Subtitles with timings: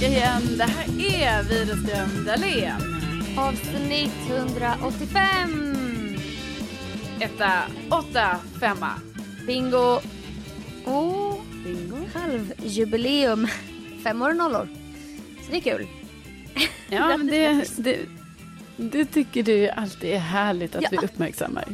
[0.00, 0.58] tillbaka igen.
[0.58, 0.84] Det här
[1.22, 2.80] är Widerström Dahlén.
[3.38, 6.16] Avsnitt 185.
[7.20, 7.52] Etta,
[7.90, 8.92] åtta, femma.
[9.46, 10.00] Bingo.
[10.86, 11.34] Oh,
[11.64, 11.96] Bingo.
[12.14, 13.48] halvjubileum.
[14.02, 14.68] Fem år och nollor.
[15.46, 15.86] Så det är kul.
[16.88, 17.98] Ja, men det, det,
[18.76, 20.88] det tycker du alltid är härligt att Ja.
[20.90, 21.64] vi uppmärksammar.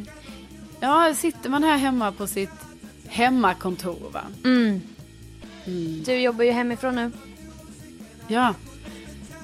[0.79, 2.49] Ja, sitter man här hemma på sitt
[3.07, 4.21] hemmakontor va?
[4.43, 4.81] Mm.
[5.65, 6.03] Mm.
[6.03, 7.11] Du jobbar ju hemifrån nu.
[8.27, 8.53] Ja,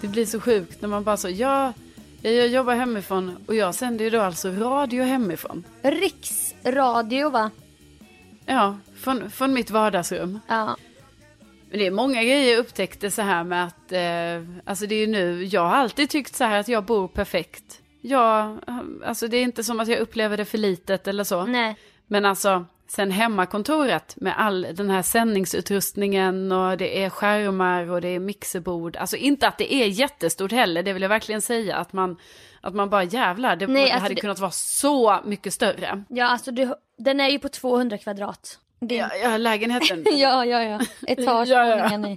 [0.01, 1.73] det blir så sjukt när man bara så, ja,
[2.21, 5.63] jag jobbar hemifrån och jag sänder ju då alltså radio hemifrån.
[5.81, 7.51] Riksradio va?
[8.45, 10.39] Ja, från, från mitt vardagsrum.
[10.47, 10.77] Ja.
[11.69, 14.99] Men det är många grejer jag upptäckte så här med att, eh, alltså det är
[14.99, 17.81] ju nu, jag har alltid tyckt så här att jag bor perfekt.
[18.01, 18.59] Jag,
[19.05, 21.45] alltså det är inte som att jag upplever det för litet eller så.
[21.45, 21.75] Nej.
[22.07, 28.07] Men alltså, sen hemmakontoret med all den här sändningsutrustningen och det är skärmar och det
[28.07, 28.95] är mixerbord.
[28.97, 31.75] Alltså inte att det är jättestort heller, det vill jag verkligen säga.
[31.75, 32.17] Att man,
[32.61, 36.03] att man bara jävlar, det, Nej, det alltså hade det- kunnat vara så mycket större.
[36.09, 38.59] Ja, alltså du, den är ju på 200 kvadrat.
[38.87, 40.03] Det, Ja, ja lägenheten.
[40.11, 40.79] ja, ja, ja.
[41.07, 42.15] Etagevåningen i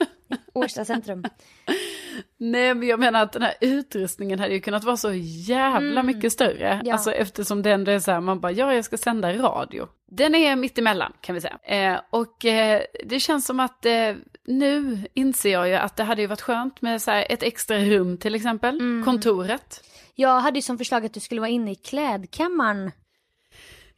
[0.55, 1.25] Årsta centrum.
[2.39, 5.13] Nej, men jag menar att den här utrustningen hade ju kunnat vara så
[5.49, 6.69] jävla mycket större.
[6.69, 6.87] Mm.
[6.87, 6.93] Ja.
[6.93, 9.89] Alltså eftersom det är så här, man bara, ja jag ska sända radio.
[10.11, 11.59] Den är mitt emellan kan vi säga.
[11.63, 14.15] Eh, och eh, det känns som att eh,
[14.47, 17.79] nu inser jag ju att det hade ju varit skönt med så här ett extra
[17.79, 19.05] rum till exempel, Mm.
[19.05, 19.85] kontoret.
[20.15, 22.93] Jag hade ju som förslag att du skulle vara inne i klädkammaren.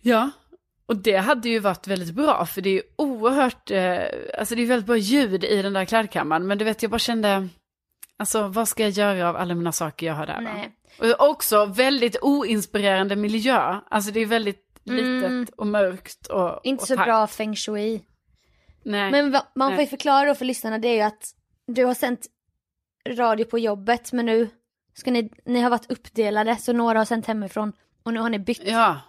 [0.00, 0.30] Ja.
[0.88, 3.98] Och det hade ju varit väldigt bra, för det är ju oerhört, eh,
[4.38, 6.46] alltså det är väldigt bra ljud i den där klädkammaren.
[6.46, 7.48] Men du vet, jag bara kände,
[8.18, 10.34] alltså vad ska jag göra av alla mina saker jag har där?
[10.42, 10.50] va?
[10.54, 10.72] Nej.
[11.18, 13.80] Och också väldigt oinspirerande miljö.
[13.90, 15.40] Alltså det är väldigt Mm.
[15.40, 18.02] litet och mörkt och Inte och så bra feng shui.
[18.82, 19.10] Nej.
[19.10, 19.84] Men va, man får Nej.
[19.84, 21.34] ju förklara då för lyssnarna det är ju att
[21.66, 22.26] du har sänt
[23.08, 24.48] radio på jobbet men nu
[24.94, 27.72] ska ni, ni har varit uppdelade så några har sänt hemifrån
[28.02, 28.62] och nu har ni bytt.
[28.64, 29.00] Ja.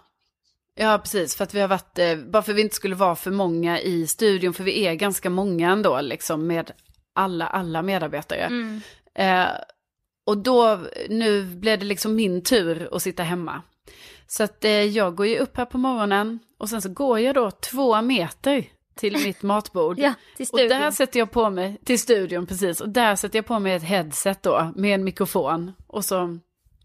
[0.82, 1.36] Ja, precis.
[1.36, 3.80] För att vi har varit, eh, bara för att vi inte skulle vara för många
[3.80, 6.72] i studion, för vi är ganska många ändå, liksom med
[7.14, 8.40] alla, alla medarbetare.
[8.40, 8.80] Mm.
[9.14, 9.48] Eh,
[10.26, 13.62] och då, nu blev det liksom min tur att sitta hemma.
[14.26, 17.34] Så att eh, jag går ju upp här på morgonen och sen så går jag
[17.34, 18.64] då två meter
[18.96, 19.98] till mitt matbord.
[19.98, 20.68] Ja, till Och studion.
[20.68, 23.82] där sätter jag på mig, till studion precis, och där sätter jag på mig ett
[23.82, 25.72] headset då med en mikrofon.
[25.86, 26.38] Och så,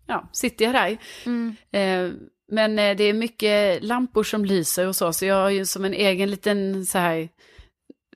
[0.07, 0.97] ja, sitter jag där.
[1.25, 1.55] Mm.
[1.71, 2.17] Eh,
[2.51, 5.85] men eh, det är mycket lampor som lyser och så, så jag har ju som
[5.85, 7.29] en egen liten så här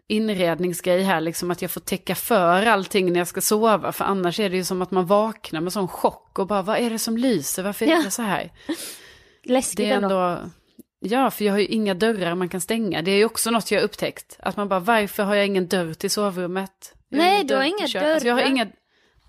[0.07, 4.39] inredningsgrej här, liksom att jag får täcka för allting när jag ska sova, för annars
[4.39, 6.99] är det ju som att man vaknar med sån chock och bara, vad är det
[6.99, 8.01] som lyser, varför är Ja.
[8.05, 8.51] det så här?
[9.43, 10.15] Läskigt Det är ändå.
[10.19, 10.49] ändå,
[10.99, 13.01] ja, för jag har ju inga dörrar man kan stänga.
[13.01, 14.35] Det är ju också något jag upptäckt.
[14.39, 16.93] Att man bara, varför har jag ingen dörr till sovrummet?
[17.09, 18.09] Jag Nej, du har inga köket.
[18.13, 18.51] Alltså, jag har dörrar.
[18.51, 18.67] inga,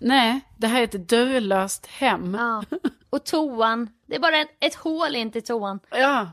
[0.01, 2.33] nej, det här är ett dörrlöst hem.
[2.39, 2.63] Ja.
[3.09, 5.79] Och toan, det är bara ett, ett hål in till toan.
[5.91, 6.31] Ja.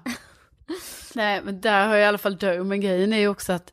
[1.14, 2.64] Nej, men där har jag i alla fall dörr.
[2.64, 3.72] Men grejen är ju också att,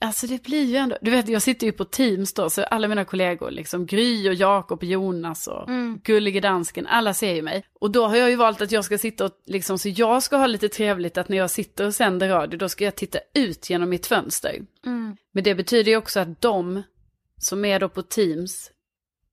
[0.00, 2.88] alltså det blir ju ändå, du vet jag sitter ju på Teams då, så alla
[2.88, 6.00] mina kollegor, liksom Gry och Jakob och Jonas och Mm.
[6.04, 7.64] Gullige Dansken, alla ser ju mig.
[7.80, 10.36] Och då har jag ju valt att jag ska sitta och, liksom, så jag ska
[10.36, 13.70] ha lite trevligt att när jag sitter och sänder radio, då ska jag titta ut
[13.70, 14.58] genom mitt fönster.
[14.86, 15.16] Mm.
[15.32, 16.82] Men det betyder ju också att de
[17.40, 18.70] som är då på Teams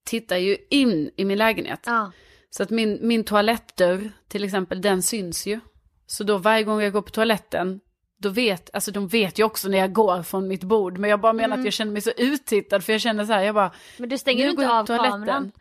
[0.05, 1.79] tittar ju in i min lägenhet.
[1.85, 2.11] Ja.
[2.49, 5.59] Så att min, min toalettdörr till exempel, den syns ju.
[6.07, 7.79] Så då varje gång jag går på toaletten,
[8.19, 10.97] då vet, alltså de vet ju också när jag går från mitt bord.
[10.97, 11.59] Men jag bara menar Mm.
[11.59, 14.17] att jag känner mig så uttittad för jag känner så här, jag bara, Men du
[14.17, 15.11] stänger inte av toaletten.
[15.11, 15.51] kameran.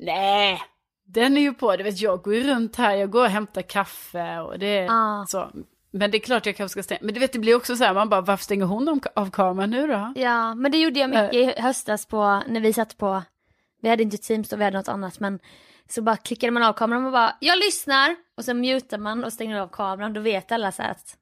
[0.00, 0.62] Nej,
[1.06, 3.62] den är ju på, du vet jag går ju runt här, jag går och hämtar
[3.62, 5.24] kaffe och det är Ah.
[5.28, 5.50] så.
[5.94, 7.84] Men det är klart jag kanske ska stänga, men du vet det blir också så
[7.84, 10.12] här, man bara varför stänger hon av, kameran nu då?
[10.16, 13.22] Ja, men det gjorde jag mycket i höstas på, när vi satt på,
[13.82, 15.38] vi hade inte Teams då, vi hade något annat, men
[15.88, 18.16] så bara klickade man av kameran och bara, jag lyssnar!
[18.36, 21.16] Och så mutar man och stänger av kameran, då vet alla så här att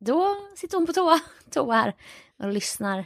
[0.00, 1.20] då sitter hon på toa,
[1.50, 1.94] toa här
[2.42, 3.04] och lyssnar.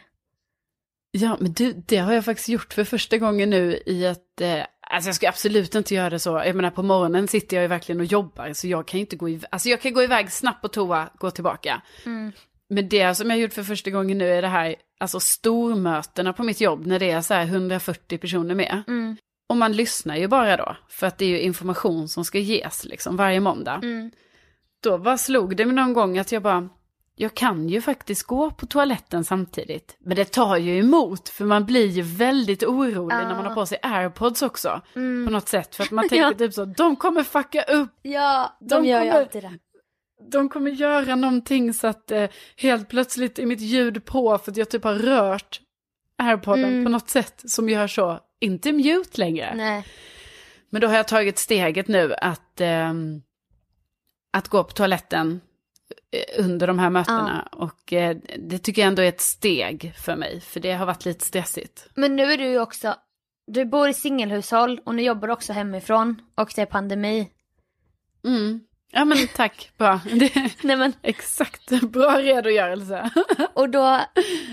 [1.11, 4.41] Ja, men du, det har jag faktiskt gjort för första gången nu i ett...
[4.41, 6.31] Eh, alltså jag ska absolut inte göra det så.
[6.31, 8.53] Jag menar på morgonen sitter jag ju verkligen och jobbar.
[8.53, 9.49] Så jag kan ju inte gå iväg.
[9.51, 11.83] Alltså jag kan gå iväg snabbt på toa, gå tillbaka.
[12.05, 12.33] Mm.
[12.69, 16.43] Men det som jag gjort för första gången nu är det här, alltså stormötena på
[16.43, 16.87] mitt jobb.
[16.87, 18.83] När det är så här 140 personer med.
[18.89, 19.17] Mm.
[19.49, 20.77] Och man lyssnar ju bara då.
[20.89, 23.81] För att det är ju information som ska ges liksom varje måndag.
[23.83, 24.11] Mm.
[24.83, 26.69] Då bara slog det mig någon gång att jag bara,
[27.23, 29.97] jag kan ju faktiskt gå på toaletten samtidigt.
[30.01, 33.67] Men det tar ju emot, för man blir ju väldigt orolig när man har på
[33.67, 34.81] sig airpods också.
[34.97, 35.27] Mm.
[35.27, 36.33] På något sätt, för att man tänker Ja.
[36.35, 39.59] typ så, de kommer fucka upp, Ja, de, De gör ju kommer- alltid det.
[40.33, 44.57] de kommer göra någonting så att eh, helt plötsligt är mitt ljud på för att
[44.57, 45.61] jag typ har rört
[46.19, 46.85] airpodden Mm.
[46.85, 49.55] på något sätt som gör så, inte mute längre.
[49.57, 49.85] Nej.
[50.71, 53.23] Men då har jag tagit steget nu att, ehm,
[54.33, 55.52] att gå på toaletten eh,
[56.39, 57.49] under de här mötena.
[57.53, 61.05] Och eh, det tycker jag ändå är ett steg för mig, för det har varit
[61.05, 61.89] lite stressigt.
[61.95, 62.95] Men nu är du ju också,
[63.47, 67.31] du bor i singelhushåll och nu jobbar du också hemifrån och det är pandemi.
[68.25, 68.61] Mm.
[68.93, 70.01] Ja men tack, bra.
[70.13, 73.11] Det Nej men, exakt, bra redogörelse.
[73.55, 74.01] och då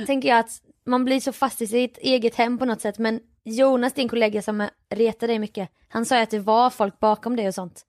[0.05, 3.19] tänker jag att man blir så fast i sitt eget hem på något sätt men
[3.43, 7.35] Jonas, din kollega som retar dig mycket, han sa ju att det var folk bakom
[7.35, 7.85] dig och sånt.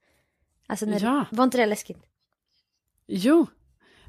[0.66, 1.24] Alltså när, Ja.
[1.30, 2.09] var inte det läskigt?
[3.12, 3.46] Jo,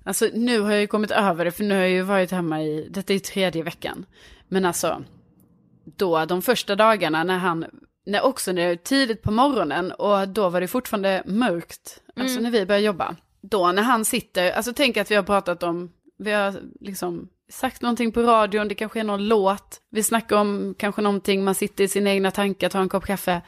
[0.04, 2.62] alltså nu har jag ju kommit över det, för nu har jag ju varit hemma
[2.62, 4.06] i, detta är ju tredje veckan.
[4.48, 5.04] Men alltså,
[5.98, 7.66] då de första dagarna när han,
[8.06, 12.40] när också när det är tidigt på morgonen och då var det fortfarande mörkt, alltså
[12.40, 13.16] när vi började jobba.
[13.42, 17.82] Då när han sitter, alltså tänk att vi har pratat om, vi har liksom sagt
[17.82, 21.84] någonting på radion, det kanske är någon låt, vi snackar om kanske någonting, man sitter
[21.84, 23.42] i sina egna tankar, tar en kopp kaffe.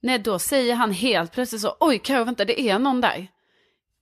[0.00, 3.28] Nej, då säger han helt plötsligt så, oj Karo, vänta, det är någon där.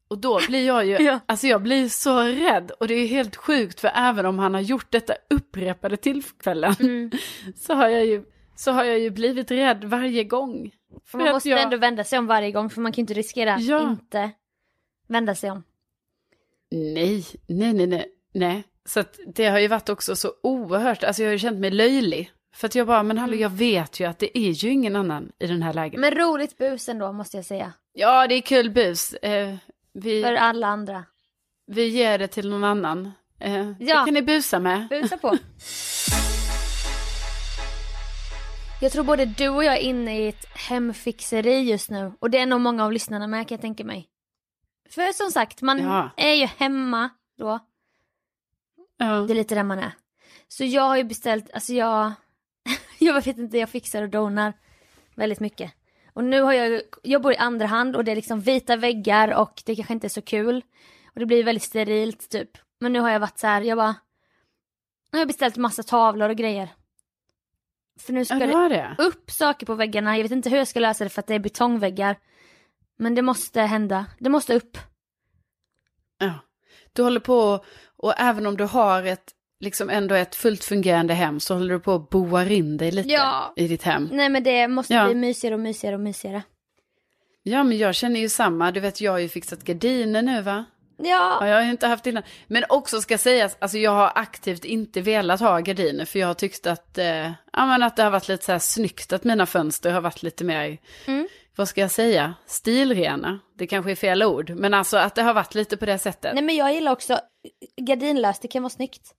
[0.09, 1.21] Och då blir jag ju, Ja.
[1.27, 2.71] alltså jag blir så rädd.
[2.71, 7.11] Och det är helt sjukt, för även om han har gjort detta upprepade tillfällen, Mm.
[7.57, 8.25] så, har jag ju,
[8.57, 10.71] så har jag ju blivit rädd varje gång.
[11.07, 13.55] För man måste jag- ändå vända sig om varje gång för man kan inte riskera
[13.55, 13.91] att Ja.
[13.91, 14.31] inte
[15.09, 15.63] vända sig om.
[16.71, 18.65] Nej, nej, nej, nej, nej.
[18.85, 21.71] Så att det har ju varit också så oerhört, alltså jag har ju känt mig
[21.71, 22.31] löjlig.
[22.55, 25.33] För att jag bara, men hallå, jag vet ju att det är ju ingen annan
[25.39, 26.01] i den här lägenheten.
[26.01, 27.73] Men roligt bus ändå måste jag säga.
[27.93, 29.13] Ja, det är kul bus.
[29.15, 29.55] Eh,
[30.01, 31.05] vi, För alla andra.
[31.67, 33.13] vi ger det till någon annan.
[33.41, 33.75] Eh, Ja.
[33.79, 34.89] Det kan ni busa med.
[34.89, 35.37] Busa på.
[38.81, 42.13] Jag tror både du och jag är inne i ett hemfixeri just nu.
[42.19, 44.09] Och det är nog många av lyssnarna med kan jag tänka mig.
[44.91, 46.11] För som sagt, man Ja.
[46.17, 47.09] är ju hemma
[47.39, 47.59] då.
[48.99, 49.07] Ja.
[49.21, 49.93] Det är lite där man är.
[50.49, 52.13] Så jag har ju beställt, alltså jag,
[52.99, 54.53] jag vet inte, jag fixar och donar
[55.15, 55.73] väldigt mycket.
[56.19, 59.35] Och nu har jag, jag bor i andra hand och det är liksom vita väggar
[59.35, 60.63] och det kanske inte är så kul.
[61.15, 62.51] Och det blir väldigt sterilt typ.
[62.81, 63.95] Men nu har jag varit så här, jag bara,
[65.11, 66.69] nu har jag beställt massa tavlor och grejer.
[68.01, 68.97] För nu ska Ja, det det.
[68.99, 71.35] upp saker på väggarna, jag vet inte hur jag ska lösa det för att det
[71.35, 72.17] är betongväggar.
[72.97, 74.79] Men det måste hända, det måste upp.
[76.19, 76.35] Ja.
[76.93, 77.65] Du håller på,
[77.97, 81.81] och även om du har ett, liksom ändå ett fullt fungerande hem, så håller du
[81.81, 83.53] på att boa in dig lite Ja.
[83.57, 84.09] i ditt hem.
[84.13, 85.05] Nej men det måste Ja.
[85.05, 86.43] bli mysigare och mysigare och mysigare.
[87.43, 88.71] Ja, men jag känner ju samma.
[88.73, 90.65] Du vet, jag har ju fixat gardiner nu, va?
[91.03, 92.23] Ja, Ja, jag har ju inte haft innan.
[92.47, 96.35] Men också ska sägas, alltså jag har aktivt inte velat ha gardiner, för jag har
[96.35, 97.07] tyckt att, eh,
[97.53, 100.23] ja, men att det har varit lite så här snyggt att mina fönster har varit
[100.23, 101.29] lite mer, Mm.
[101.57, 103.39] vad ska jag säga, stilrena.
[103.59, 106.35] Det kanske är fel ord, men alltså att det har varit lite på det sättet.
[106.35, 107.19] nej men jag gillar också
[107.81, 109.15] gardinlöst, det kan vara snyggt.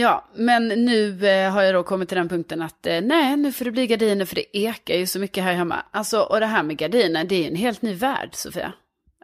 [0.00, 3.52] Ja, men nu eh, har jag då kommit till den punkten att eh, nej, nu
[3.52, 5.82] får det bli gardiner för det ekar ju så mycket här hemma.
[5.90, 8.72] Alltså, och det här med gardiner, det är ju en helt ny värld, Sofia.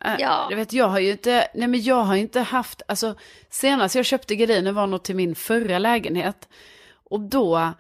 [0.04, 0.47] Äh, Ja.
[0.50, 3.14] Du vet, jag har ju inte, nej men jag har inte haft, alltså
[3.50, 6.49] senast jag köpte gardiner var nog till min förra lägenhet.
[7.11, 7.73] Och då,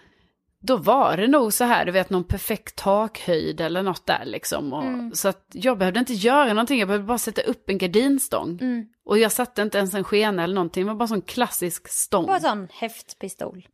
[0.66, 4.72] då var det nog så här, du vet någon perfekt takhöjd eller något där liksom.
[4.72, 5.14] Och, Mm.
[5.14, 8.58] Så att jag behövde inte göra någonting, jag behövde bara sätta upp en gardinstång.
[8.60, 8.86] Mm.
[9.04, 12.26] Och jag satte inte ens en skena eller någonting, det var bara sån klassisk stång.
[12.26, 13.68] Bara en sån häftpistol.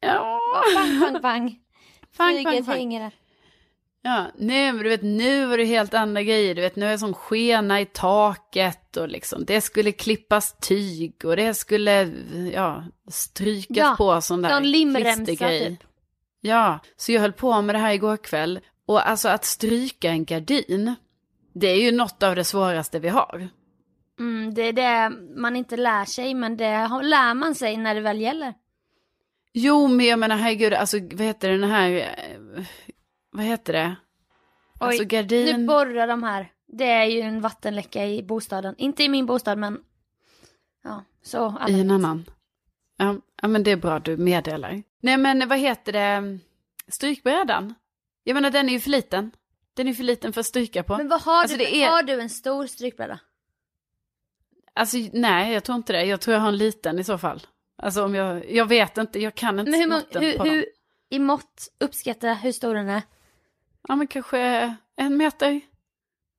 [0.00, 0.40] Ja,
[0.76, 1.58] Pang, pang, pang.
[2.16, 3.12] Pang, Flyget hänger där.
[4.02, 6.54] Ja, men du vet nu var det helt andra grejer.
[6.54, 11.24] Du vet nu är det sån skena i taket och liksom det skulle klippas tyg
[11.24, 12.10] och det skulle
[12.52, 15.66] ja, strykas Ja, på sån där klistergrej.
[15.68, 15.88] typ.
[16.40, 18.60] Ja, så jag höll på med det här igår kväll.
[18.86, 20.94] Och alltså att stryka en gardin,
[21.54, 23.48] det är ju något av det svåraste vi har.
[24.18, 28.00] Mm, det är det man inte lär sig men det lär man sig när det
[28.00, 28.54] väl gäller.
[29.52, 32.64] Jo, men jag menar herregud, alltså vad heter den här, eh,
[33.30, 33.96] vad heter det?
[34.78, 35.60] Alltså Oj, gardin...
[35.60, 36.52] Nu borrar de här.
[36.66, 38.74] Det är ju en vattenläcka i bostaden.
[38.78, 39.80] Inte i min bostad men
[40.84, 41.44] ja, så.
[41.60, 42.24] alla I en annan.
[42.96, 44.82] Ja, ja, men det är bra du meddelar.
[45.00, 46.38] Nej, men vad heter det?
[46.88, 47.74] Strykbrädan.
[48.24, 49.30] Jag menar, den är ju för liten.
[49.74, 50.96] Den är för liten för att stryka på.
[50.96, 53.20] Men vad har, Alltså, du, det är- har du en stor strykbräda?
[54.74, 56.04] Alltså, nej, jag tror inte det.
[56.04, 57.46] Jag tror jag har en liten i så fall.
[57.82, 60.66] Alltså, om jag, jag vet inte, jag kan inte Men hur, måtten hur, hur,
[61.08, 63.02] i mått uppskatta hur stor den är?
[63.88, 64.38] Ja, men kanske
[64.96, 65.60] en meter.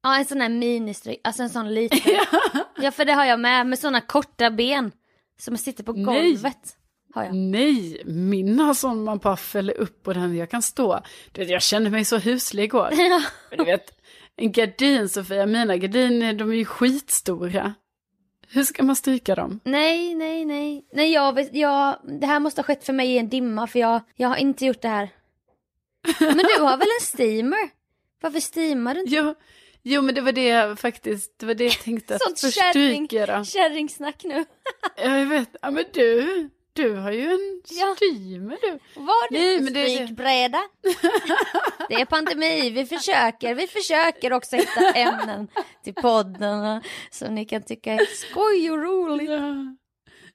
[0.04, 2.00] Ja, en sån här ministryk, alltså en sån liten.
[2.78, 4.92] ja, för det har jag med, med såna korta ben.
[5.40, 6.04] Som sitter på Nej.
[6.04, 6.76] golvet.
[7.14, 7.36] Har jag.
[7.36, 11.00] Nej, min har sån man bara fäller upp och den jag kan stå.
[11.32, 12.90] Du vet, jag kände mig så huslig igår.
[13.50, 13.92] Men du vet,
[14.36, 17.74] en gardin Sofia, mina gardiner de är ju skitstora.
[18.48, 19.60] Hur ska man stryka dem?
[19.64, 20.86] Nej, nej, nej.
[20.94, 24.02] Nej, jag, jag, det här måste ha skett för mig i en dimma för jag,
[24.16, 25.10] jag har inte gjort det här.
[26.20, 27.70] Men du har väl en steamer?
[28.22, 29.16] Varför steamar du inte?
[29.16, 29.36] Jo,
[29.84, 32.16] jo men det var det jag faktiskt, det var det jag tänkte.
[32.16, 33.08] att Sånt först kärring,
[33.46, 34.46] kärringsnack nu.
[34.98, 37.96] Ja, jag vet, ja men du, du har ju en Ja.
[37.96, 38.80] steamer du.
[39.02, 40.62] Var Nej, det men det- strykbräda?
[41.90, 45.48] Det är pandemi, vi försöker, vi försöker också hitta ämnen
[45.84, 49.30] till podden som ni kan tycka är skoj och roligt.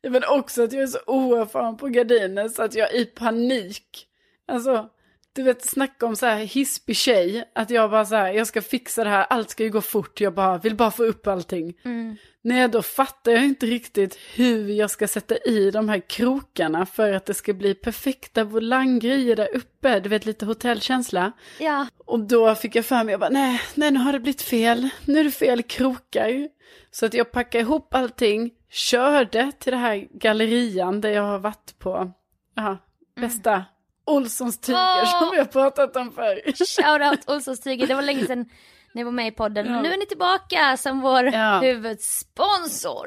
[0.01, 4.07] Ja, Men också att jag är så oerfaren på gardiner så att jag i panik,
[4.49, 4.91] alltså
[5.35, 8.63] du vet snacka om så här hispig tjej, att jag bara så här, jag ska
[8.63, 11.75] fixa det här, allt ska ju gå fort, jag bara vill bara få upp allting.
[11.85, 12.17] Mm.
[12.43, 17.13] Nej, då fattar jag inte riktigt hur jag ska sätta i de här krokarna för
[17.13, 21.33] att det ska bli perfekta volanggrejer där uppe, du vet lite hotellkänsla.
[21.59, 24.43] Ja, Och då fick jag för mig, jag bara, nej, nej nu har det blivit
[24.43, 26.49] fel, nu är det fel krokar.
[26.91, 31.79] Så att jag packade ihop allting, körde till det här gallerian där jag har varit
[31.79, 32.13] på,
[32.55, 32.79] ja,
[33.17, 33.65] bästa
[34.07, 35.21] Olssons tyger Åh!
[35.21, 36.41] som vi har pratat om förr.
[36.83, 38.47] shoutout Olssons tyger, det var länge sedan
[38.95, 39.67] ni var med i podden.
[39.67, 39.83] Ja.
[39.83, 41.61] Nu är ni tillbaka som vår Ja.
[41.61, 43.07] huvudsponsor.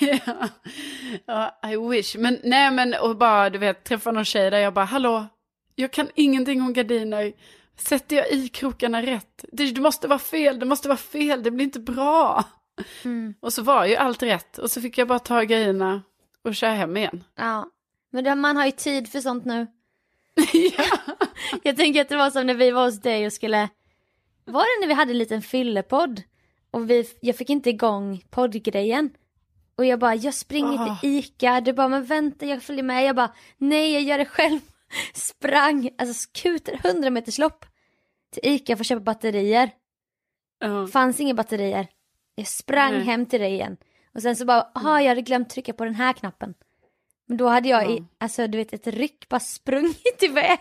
[1.26, 1.58] ja.
[1.72, 2.16] I wish.
[2.16, 5.26] Men nej men, och bara du vet, träffa någon tjej där jag bara, hallå,
[5.74, 7.32] jag kan ingenting om gardiner.
[7.78, 9.44] Sätter jag i krokarna rätt?
[9.52, 12.44] Det, det måste vara fel, det måste vara fel, det blir inte bra.
[13.04, 13.34] Mm.
[13.40, 14.58] Och så var ju allt rätt.
[14.58, 16.02] Och så fick jag bara ta grejerna
[16.44, 17.24] och köra hem igen.
[17.36, 17.66] Ja,
[18.12, 19.66] men man har ju tid för sånt nu.
[20.78, 20.84] ja.
[21.62, 23.68] Jag tänker att det var som när vi var hos dig och skulle...
[24.44, 26.22] Var det när vi hade en liten fyllepodd?
[26.70, 29.10] Och vi, jag fick inte igång poddgrejen.
[29.76, 30.96] Och jag bara, jag springer Ah.
[31.00, 31.60] till ICA.
[31.60, 33.04] Du bara, men vänta jag följer med.
[33.04, 34.60] Jag bara, nej jag gör det själv.
[35.14, 37.64] Sprang, alltså skuter 100 meters lopp
[38.32, 39.70] till ICA för att köpa batterier.
[40.58, 40.86] Ja.
[40.86, 41.86] Fanns inga batterier.
[42.34, 43.02] Jag sprang Nej.
[43.02, 43.76] hem till dig igen.
[44.14, 46.54] Och sen så bara, aha jag hade glömt trycka på den här knappen.
[47.26, 48.04] Men då hade jag i, Ja.
[48.20, 50.60] alltså du vet ett ryck bara sprungit iväg.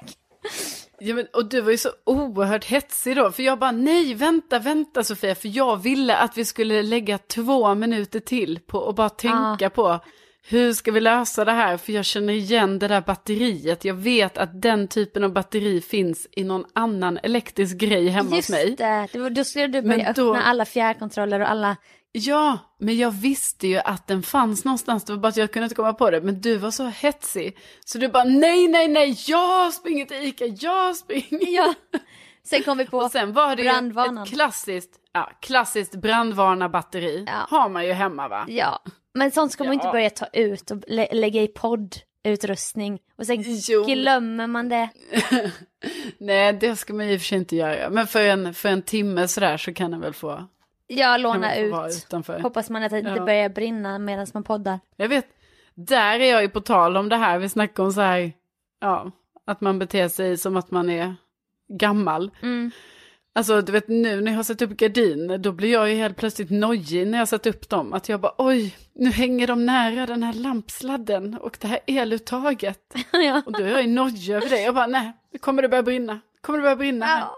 [0.99, 4.59] Ja, men, och du var ju så oerhört hetsig då, för jag bara nej, vänta,
[4.59, 9.09] vänta Sofia, för jag ville att vi skulle lägga två minuter till på att bara
[9.09, 9.99] tänka på
[10.47, 14.37] hur ska vi lösa det här, för jag känner igen det där batteriet, jag vet
[14.37, 18.75] att den typen av batteri finns i någon annan elektrisk grej hemma Just hos mig.
[18.77, 21.75] det, det då skulle du Men börja då- öppna alla fjärrkontroller och alla...
[22.17, 25.63] Ja, men jag visste ju att den fanns någonstans, det var bara att jag kunde
[25.65, 26.21] inte komma på det.
[26.21, 30.45] Men du var så hetsig, så du bara nej, nej, nej, jag springer till Ica,
[30.45, 31.47] jag springer.
[31.55, 31.73] Ja.
[32.43, 34.17] Sen kom vi på Och sen var det ju brandvarnaren.
[34.27, 37.23] ett klassiskt, ja, klassiskt brandvarnarbatteri.
[37.27, 37.57] Ja.
[37.57, 38.45] Har man ju hemma va?
[38.47, 39.73] Ja, men sånt ska man Ja.
[39.73, 42.99] inte börja ta ut och lä- lägga i poddutrustning.
[43.17, 43.83] Och sen Jo.
[43.83, 44.89] glömmer man det.
[46.17, 47.89] Nej, det ska man i och för sig inte göra.
[47.89, 50.47] Men för en, för en timme sådär så kan den väl få,
[50.87, 51.87] Jag lånar få vara
[52.37, 52.43] ut.
[52.43, 53.25] Hoppas man att det inte Ja.
[53.25, 54.79] börjar brinna medan man poddar.
[54.95, 55.27] Jag vet,
[55.73, 58.33] där är jag ju på tal om det här, vi snackar om så här,
[58.81, 59.11] ja,
[59.45, 61.15] att man beter sig som att man är
[61.67, 62.31] gammal.
[62.41, 62.71] Mm.
[63.37, 66.17] Alltså du vet nu när jag har satt upp gardiner då blir jag ju helt
[66.17, 67.93] plötsligt nojig när jag satt upp dem.
[67.93, 72.95] Att jag bara oj, nu hänger de nära den här lampsladden och det här eluttaget.
[73.11, 73.41] ja.
[73.45, 74.61] Och då är jag ju nojig över det.
[74.61, 76.19] Jag bara nej, nu kommer det börja brinna.
[76.41, 77.05] Kommer det börja brinna?
[77.05, 77.35] Ja.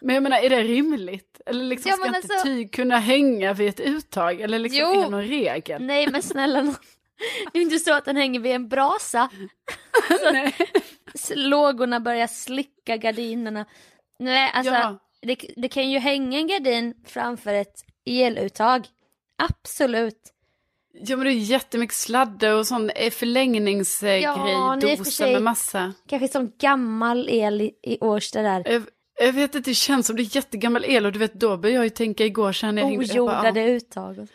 [0.00, 1.40] Men jag menar är det rimligt?
[1.46, 4.40] Eller liksom Ja, ska inte alltså- tyg kunna hänga vid ett uttag?
[4.40, 5.00] Eller liksom Jo.
[5.00, 5.82] är det någon regel?
[5.82, 6.76] Nej men snälla nån.
[7.52, 9.28] Det är inte så att den hänger vid en brasa.
[11.14, 13.64] Så lågorna börjar slicka gardinerna.
[14.18, 14.98] Nej alltså Ja.
[15.22, 17.74] det, det kan ju hänga en gardin framför ett
[18.06, 18.86] eluttag.
[19.38, 20.30] Absolut.
[20.92, 24.34] Ja men det är jättemycket sladdar och sån eh, förlängningsgrej, Ja,
[24.96, 25.92] för sig- med massa.
[26.08, 28.82] Kanske sån gammal el i, i Årsta där.
[29.18, 31.76] Jag, vet inte, det känns som det är jättegammal el och du vet då började
[31.76, 34.28] jag ju tänka igår när jag bara, Ojordade ah, uttag.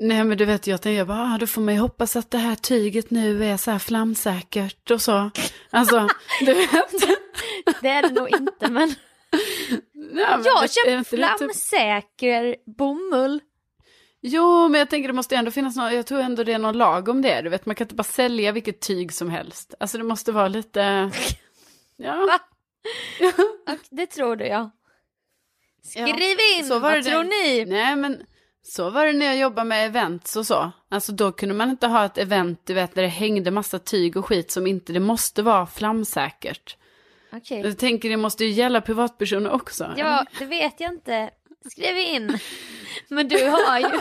[0.00, 2.30] Nej men du vet jag tänkte jag bara, ah, då får man ju hoppas att
[2.30, 5.30] det här tyget nu är så här flamsäkert och så.
[5.70, 6.08] Alltså,
[6.40, 6.70] du vet.
[7.82, 8.94] Det är det nog inte men
[9.92, 13.40] Nej, men jag har är köpt inte det typ- flamsäker bomull.
[14.20, 16.78] Jo, men jag tänker det måste ändå finnas någon, jag tror ändå det är någon
[16.78, 17.42] lag om det.
[17.42, 19.74] Du vet, man kan inte bara sälja vilket tyg som helst.
[19.80, 21.10] Alltså det måste vara lite...
[21.98, 22.38] Ja,
[23.90, 24.70] det tror du ja.
[25.82, 27.64] Skriv in, så var vad det tror ni?
[27.64, 28.22] nej men
[28.62, 30.72] så var det när jag jobbade med events och så.
[30.88, 34.16] Alltså då kunde man inte ha ett event, du vet, där det hängde massa tyg
[34.16, 36.76] och skit som inte, det måste vara flamsäkert.
[37.32, 37.60] Okej.
[37.60, 39.94] Jag tänker det måste ju gälla privatpersoner också.
[39.96, 41.30] Ja, det vet jag inte.
[41.70, 42.38] Skriv in.
[43.08, 44.00] Men du har ju,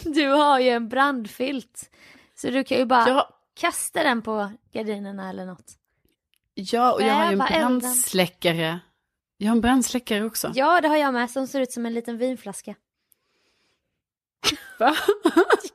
[0.12, 1.90] du har ju en brandfilt.
[2.34, 5.72] Så du kan ju bara Ja, kasta den på gardinerna eller något.
[6.58, 8.80] Ja, och jag har ju en brandsläckare.
[9.36, 10.52] Jag har en brandsläckare också.
[10.54, 12.74] Ja, det har jag med som ser ut som en liten vinflaska.
[14.78, 14.96] Va?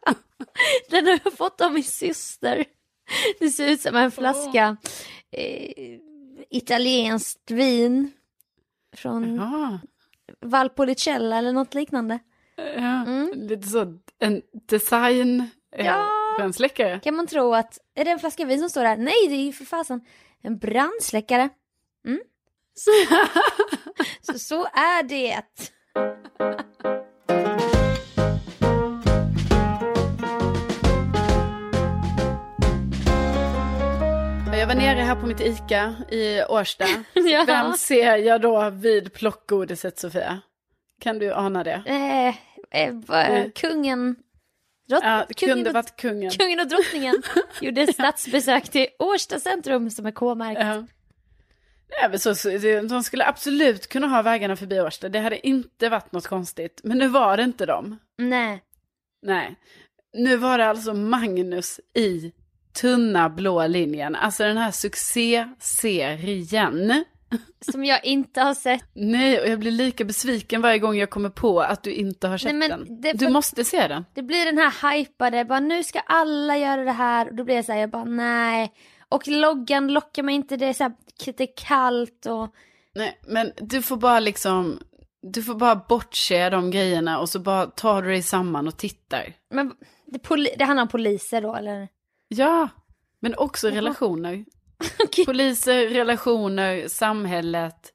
[0.89, 2.65] Den har jag fått av min syster.
[3.39, 4.77] Det ser ut som en flaska
[5.31, 5.99] eh,
[6.49, 8.11] italienskt vin.
[8.95, 9.79] Från Ja.
[10.41, 12.19] Valpolicella eller något liknande.
[12.75, 15.85] Ja, lite så en design eh, Mm.
[15.85, 16.07] Ja.
[16.37, 16.99] brandsläckare.
[16.99, 18.97] Kan man tro att, är det en flaska vin som står där?
[18.97, 20.01] Nej, det är ju för fasen
[20.41, 21.49] en brandsläckare.
[22.05, 22.19] Mm.
[22.73, 22.91] Så,
[24.33, 25.43] så, så är det.
[34.59, 36.85] Jag var nere här på mitt ICA i Årsta.
[37.13, 37.43] Ja.
[37.47, 40.41] Vem ser jag då vid plockgodiset Sofia?
[40.99, 41.83] Kan du ana det?
[41.85, 42.27] Eh,
[42.81, 43.51] eh, Mm.
[43.51, 44.15] kungen,
[44.91, 46.31] drott, Ja, det kunde och, varit kungen.
[46.31, 47.21] kungen och drottningen
[47.61, 50.61] gjorde ett stadsbesök till Årsta centrum som är K-märkt.
[50.61, 50.85] Ja.
[52.01, 52.33] Nej, men så,
[52.89, 55.09] de skulle absolut kunna ha vägarna förbi Årsta.
[55.09, 56.81] Det hade inte varit något konstigt.
[56.83, 57.97] Men nu var det inte dem.
[58.17, 58.63] Nej,
[59.21, 59.55] Nej.
[60.13, 62.31] Nu var det alltså Magnus i
[62.73, 64.15] tunna blå linjen.
[64.15, 67.05] Alltså den här succéserien.
[67.71, 68.85] Som jag inte har sett.
[68.93, 72.37] Nej, och jag blir lika besviken varje gång jag kommer på att du inte har
[72.37, 73.01] sett Nej, men den.
[73.01, 74.05] det Du måste se den.
[74.13, 77.29] Det blir den här hypade, bara nu ska alla göra det här.
[77.29, 78.73] Och då blir jag så här, jag bara nej.
[79.09, 80.93] Och loggan lockar mig inte, det är så här
[81.25, 82.55] lite kallt och...
[82.95, 84.79] Nej, men du får bara liksom,
[85.21, 89.33] du får bara bortse de grejerna och så bara tar du dig samman och tittar.
[89.49, 89.73] Men
[90.05, 90.19] det,
[90.57, 91.87] det handlar om poliser då eller?
[92.27, 92.69] Ja,
[93.19, 94.45] men också relationer.
[95.03, 95.25] Okej.
[95.25, 97.93] Poliser, relationer, samhället.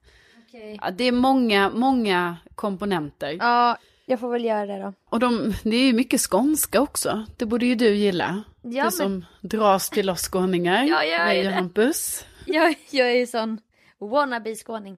[0.81, 3.37] Ja, det är många, många komponenter.
[3.39, 4.93] Ja, jag får väl göra det då.
[5.09, 7.25] Och de, det är ju mycket skånska också.
[7.37, 8.43] Det borde ju du gilla.
[8.61, 10.83] Ja, du men- som dras till oss skåningar.
[10.83, 11.49] Ja, jag är det.
[11.49, 12.25] Hampus.
[12.45, 13.59] Jag, jag är ju sån
[13.99, 14.97] wannabe skåning.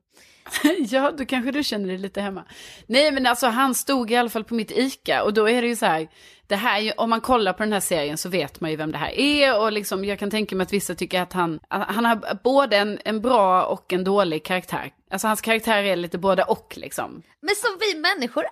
[0.80, 2.44] ja, då kanske du känner dig lite hemma.
[2.88, 5.68] Nej, men alltså han stod i alla fall på mitt ICA och då är det
[5.68, 6.08] ju så här,
[6.48, 8.98] det här, om man kollar på den här serien så vet man ju vem det
[8.98, 12.44] här är och liksom jag kan tänka mig att vissa tycker att han, han har
[12.44, 14.92] både en, en bra och en dålig karaktär.
[15.12, 17.24] Alltså hans karaktär är lite både och liksom.
[17.42, 18.44] Men som vi människor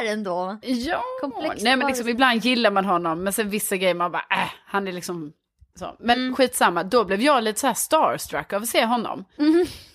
[0.00, 0.58] är ändå.
[0.62, 4.26] Ja, Komplex nej men liksom ibland gillar man honom men sen vissa grejer man bara,
[4.30, 5.32] äh, han är liksom
[5.78, 5.96] så.
[5.98, 9.24] Men skitsamma, då blev jag lite så här starstruck av att se honom.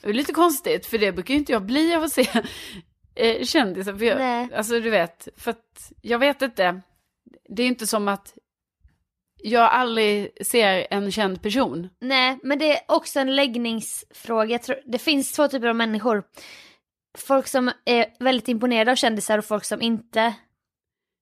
[0.01, 2.27] Det är lite konstigt för det brukar ju inte jag bli av att se
[3.15, 3.93] eh, kändisar.
[3.93, 4.47] För Nej.
[4.51, 6.81] jag, alltså du vet, för att jag vet inte,
[7.49, 8.33] det är inte som att
[9.43, 11.89] jag aldrig ser en känd person.
[12.01, 14.59] Nej, men det är också en läggningsfråga.
[14.59, 16.23] Tror, det finns två typer av människor.
[17.17, 20.33] Folk som är väldigt imponerade av kändisar och folk som inte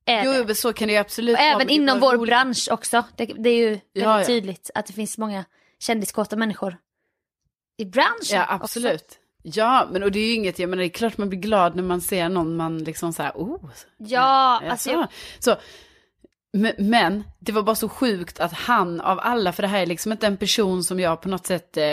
[0.05, 0.55] är Jo, det.
[0.55, 2.27] så kan det ju absolut Och vara, även inom vår roligt.
[2.29, 3.03] bransch också.
[3.15, 4.25] Det, det är ju väldigt Ja, ja.
[4.25, 5.45] tydligt att det finns många
[5.79, 6.77] kändiskåta människor
[7.77, 8.15] i branschen.
[8.31, 8.63] Ja, också.
[8.63, 9.19] absolut.
[9.43, 11.75] Ja, men och det är ju inget, jag menar det är klart man blir glad
[11.75, 13.69] när man ser någon man liksom så här, oh.
[13.97, 14.95] Ja, Ja, alltså så.
[14.95, 15.07] jag,
[15.39, 15.55] så.
[16.53, 19.85] Men, men det var bara så sjukt att han av alla, för det här är
[19.85, 21.83] liksom inte en person som jag på något sätt, eh,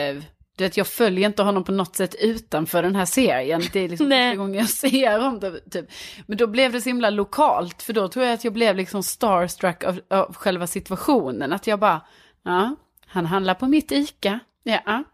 [0.56, 3.62] du vet, jag följer inte honom på något sätt utanför den här serien.
[3.72, 5.40] Det är liksom första gången jag ser honom.
[5.40, 5.86] Typ, Typ.
[6.26, 9.02] Men då blev det så himla lokalt, för då tror jag att jag blev liksom
[9.02, 11.52] starstruck av, av själva situationen.
[11.52, 12.00] Att jag bara,
[12.42, 15.04] ja, han handlar på mitt ICA, ja.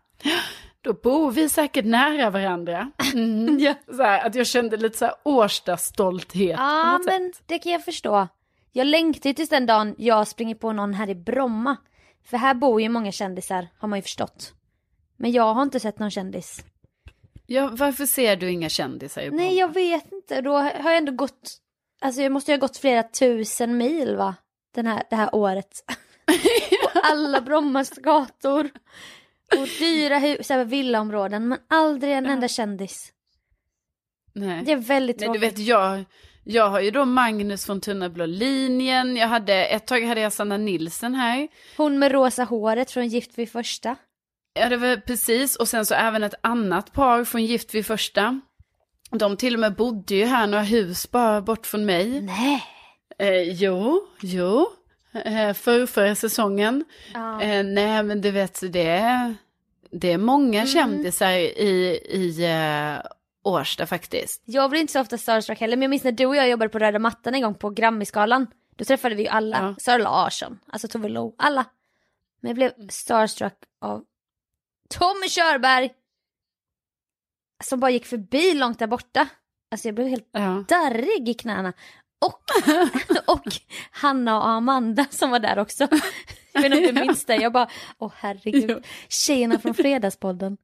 [0.80, 2.90] Då bor vi säkert nära varandra.
[3.14, 3.58] Mm.
[3.60, 3.74] Ja.
[3.86, 6.56] Så här, att jag kände lite så här Årsta-stolthet.
[6.58, 7.12] Ja, något sätt.
[7.12, 8.28] men det kan jag förstå.
[8.72, 11.76] Jag längtar ju tills den dagen jag springer på någon här i Bromma.
[12.24, 14.52] För här bor ju många kändisar, har man ju förstått.
[15.22, 16.64] Men jag har inte sett någon kändis.
[17.46, 20.40] Ja, varför ser du inga kändisar i Nej, jag vet inte.
[20.40, 21.50] Då har jag ändå gått,
[22.00, 24.34] alltså jag måste ju ha gått flera tusen mil va?
[24.74, 25.84] Den här, det här året.
[26.92, 28.70] på alla Brommas gator.
[29.58, 33.12] Och dyra hus, här villaområden, men aldrig en enda kändis.
[34.32, 34.62] Nej.
[34.64, 35.58] Det är väldigt Nej, du tråkigt.
[35.58, 36.04] vet, jag,
[36.44, 39.16] jag har ju då Magnus från Tunna blå linjen.
[39.16, 41.48] Jag hade, ett tag hade jag Sanna Nilsen här.
[41.76, 43.96] Hon med rosa håret från Gift vid första.
[44.54, 45.56] Ja, det var precis.
[45.56, 48.40] Och sen så även ett annat par från Gift vid första.
[49.10, 52.20] De till och med bodde ju här några hus bara bort från mig.
[52.20, 52.64] Nej.
[53.18, 54.66] Eh, jo, jo.
[55.24, 56.84] Eh, för förra säsongen.
[57.14, 57.42] Ja.
[57.42, 59.34] Eh, nej, men du vet, det är,
[59.90, 60.66] det är många Mm.
[60.66, 63.02] kändisar i, i eh,
[63.44, 64.42] Årsta faktiskt.
[64.44, 66.68] Jag blir inte så ofta starstruck heller, men jag minns när du och jag jobbade
[66.68, 68.46] på röda mattan en gång på Grammisgalan.
[68.76, 69.56] Då träffade vi ju alla.
[69.60, 69.74] Ja.
[69.78, 71.64] Sara Larsson, alltså Tove Lo, alla.
[72.40, 74.04] Men jag blev starstruck av
[74.90, 75.90] Tommy Körberg.
[77.64, 79.28] Som bara gick förbi långt där borta.
[79.70, 80.64] Alltså jag blev helt Ja.
[80.68, 81.72] darrig i knäna.
[82.26, 82.42] Och,
[83.36, 83.44] och
[83.90, 85.88] Hanna och Amanda som var där också.
[86.52, 87.68] Jag vet inte om du minns det, jag bara,
[87.98, 88.70] åh herregud.
[88.70, 88.78] Ja.
[89.08, 90.56] Tjejerna från Fredagspodden.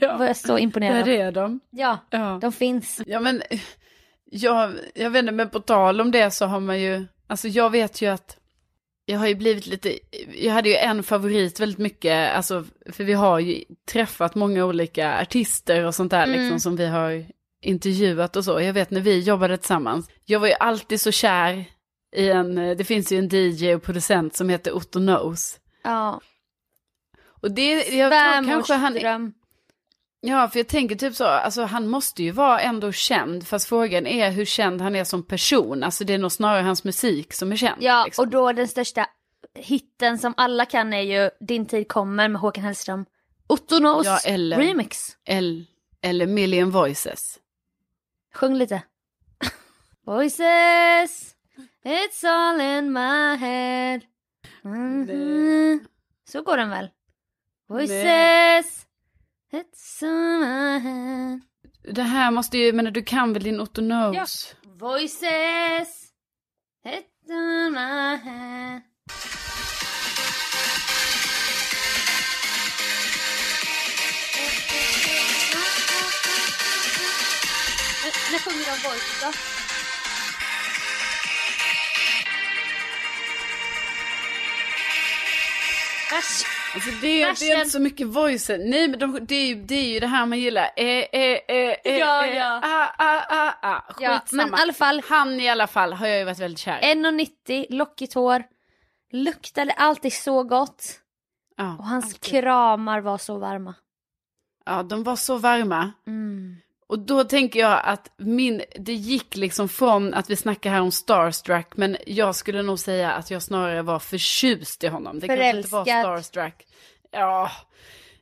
[0.00, 0.16] Ja.
[0.16, 1.04] Var jag så imponerad.
[1.04, 1.60] Där är de.
[1.70, 2.38] Ja, Ja.
[2.42, 3.00] de finns.
[3.06, 3.42] Ja men,
[4.24, 7.70] jag, jag vet inte, men på tal om det så har man ju, alltså jag
[7.70, 8.38] vet ju att
[9.04, 9.98] jag har ju blivit lite,
[10.34, 15.20] jag hade ju en favorit väldigt mycket, alltså för vi har ju träffat många olika
[15.20, 16.40] artister och sånt där Mm.
[16.40, 17.24] liksom som vi har
[17.62, 18.60] intervjuat och så.
[18.60, 21.64] Jag vet när vi jobbade tillsammans, jag var ju alltid så kär
[22.16, 25.58] i en, det finns ju en DJ och producent som heter Otto Knows.
[25.84, 26.20] Ja.
[27.42, 29.32] Och det, jag tror kanske han, Svärmorsdröm.
[30.24, 34.06] Ja, för jag tänker typ så, alltså han måste ju vara ändå känd, fast frågan
[34.06, 35.82] är hur känd han är som person.
[35.82, 37.82] Alltså det är nog snarare hans musik som är känd.
[37.82, 38.22] Ja, liksom.
[38.24, 39.06] och då den största
[39.54, 43.04] hitten som alla kan är ju Din tid kommer med Håkan Hellström.
[43.46, 45.16] Otto Knows Ja, eller- remix.
[45.24, 45.64] Eller,
[46.02, 47.38] eller Million Voices.
[48.34, 48.82] Sjung lite.
[50.06, 51.34] Voices,
[51.84, 54.00] it's all in my head.
[54.62, 55.86] Mhm.
[56.28, 56.90] Så går den väl?
[57.68, 58.86] Voices,
[59.52, 61.40] it's my.
[61.92, 64.54] Det här måste ju, men du kan väl din Otto Knows?
[64.78, 66.12] Voices,
[66.86, 68.82] it's all my head.
[78.02, 79.32] Men När sjunger de Voices då?
[86.10, 86.51] Vers.
[86.74, 86.98] Alltså det,
[87.40, 88.60] det är inte så mycket voices.
[88.64, 90.70] Nej men de, det, är ju, det är ju det här man gillar.
[90.76, 92.60] Eh, eh, eh, eh, Ja, eh, ja.
[92.64, 93.82] Ah, ah, ah, ah.
[94.00, 94.46] Ja, Skitsamma.
[94.46, 95.02] men i alla fall.
[95.08, 96.94] Han i alla fall har jag ju varit väldigt kär i.
[96.94, 98.42] 1,90, lockigt hår.
[99.12, 100.84] Luktade alltid så gott.
[101.56, 102.22] Ja, Och hans alltid.
[102.22, 103.74] kramar var så varma.
[104.66, 105.92] ja, de var så varma.
[106.06, 106.56] Mm.
[106.92, 110.92] Och då tänker jag att min, det gick liksom från att vi snackar här om
[110.92, 115.18] starstruck, men jag skulle nog säga att jag snarare var förtjust i honom.
[115.20, 116.66] Det kanske inte var starstruck.
[117.10, 117.50] Ja,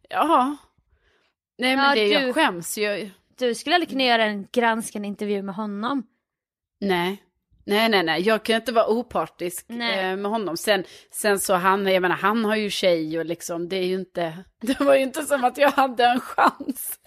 [0.09, 0.57] ja.
[1.59, 3.11] Nej men Ja, det, du- jag skäms ju.
[3.39, 6.03] Du skulle aldrig kunna göra en granskande intervju med honom.
[6.81, 7.23] Nej.
[7.65, 10.11] Nej, nej, nej, jag kan inte vara opartisk Nej.
[10.11, 10.57] eh, med honom.
[10.57, 13.95] Sen, sen så han, jag menar, han har ju tjej och liksom, det är ju
[13.95, 16.99] inte, det var ju inte som att jag hade en chans.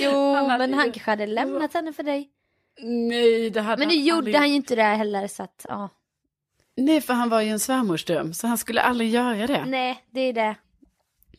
[0.00, 2.28] Jo, Han men ju- han kanske hade lämnat henne för dig.
[2.82, 5.66] Nej, det hade Men nu han gjorde aldrig han ju inte det heller så att,
[5.68, 5.88] ja.
[6.76, 9.64] Nej, för han var ju en svärmorsdröm, så han skulle aldrig göra det.
[9.66, 10.54] Nej, det är det.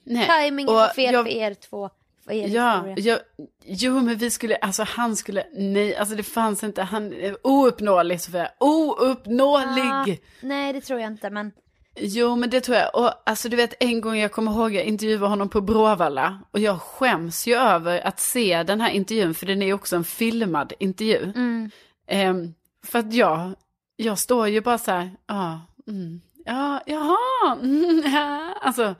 [0.05, 0.27] Nej.
[0.27, 1.89] Timingen Och var fel jag- för er två.
[2.25, 2.95] För er Ja, historia.
[2.97, 3.19] jag,
[3.65, 8.21] jo men vi skulle, alltså han skulle, nej, alltså det fanns inte, han är ouppnåelig
[8.21, 9.83] Sofia, ouppnåelig!
[9.91, 10.05] Ah,
[10.41, 11.51] nej, det tror jag inte, men
[11.95, 14.83] Jo men det tror jag, och alltså du vet en gång jag kommer ihåg jag
[14.83, 19.45] intervjuade honom på Bråvalla och jag skäms ju över att se den här intervjun för
[19.45, 21.23] den är ju också en filmad intervju.
[21.35, 21.71] mm.
[22.07, 22.53] Ehm,
[22.85, 23.51] för att jag,
[23.95, 28.53] jag står ju bara så här, ja, mm, ja, jaha, mm, ja.
[28.61, 28.95] Alltså,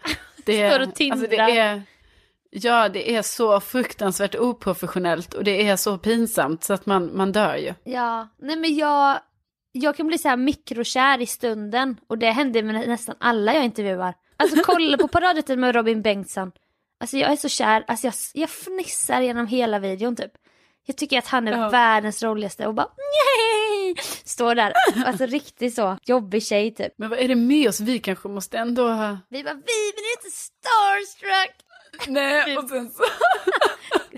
[0.45, 1.49] det, Står och alltså det tindrar.
[1.49, 1.81] är,
[2.55, 7.31] ja det är så fruktansvärt oprofessionellt och det är så pinsamt så att man, man
[7.31, 7.73] dör ju.
[7.83, 9.19] ja, nej men jag,
[9.71, 13.65] jag kan bli så här mikrokär i stunden och det händer med nästan alla jag
[13.65, 14.13] intervjuar.
[14.37, 16.51] Alltså kolla på paradrätten med Robin Bengtsson.
[16.99, 20.31] Alltså jag är så kär, alltså jag, jag fnissar genom hela videon typ.
[20.85, 21.69] Jag tycker att han är Ja.
[21.69, 23.95] världens roligaste och bara nej!
[24.25, 24.73] Står där,
[25.05, 26.93] alltså riktigt så jobbig tjej typ.
[26.97, 27.79] Men vad är det med oss?
[27.79, 29.17] Vi kanske måste ändå ha...
[29.29, 29.61] Vi bara vi
[29.95, 31.55] blir inte starstruck!
[32.07, 33.03] Nej, och sen så...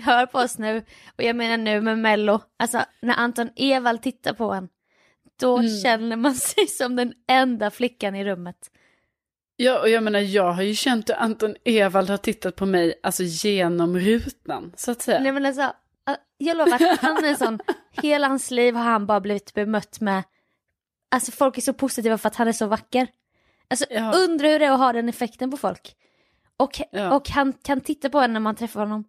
[0.00, 0.84] Hör på oss nu,
[1.18, 4.68] och jag menar nu med mello, alltså när Anton Ewald tittar på en,
[5.40, 5.78] då Mm.
[5.82, 8.56] känner man sig som den enda flickan i rummet.
[9.56, 13.00] Ja, och jag menar, jag har ju känt hur Anton Ewald har tittat på mig,
[13.02, 15.20] alltså genom rutan, så att säga.
[15.20, 15.72] Nej men alltså,
[16.38, 17.58] jag lovar han är en sån,
[18.02, 20.22] hela hans liv har han bara blivit bemött med,
[21.10, 23.06] alltså folk är så positiva för att han är så vacker.
[23.70, 24.12] Alltså Ja.
[24.16, 25.94] undrar hur det är att ha den effekten på folk.
[26.56, 27.14] Och, Ja.
[27.16, 29.04] och han kan titta på en när man träffar honom.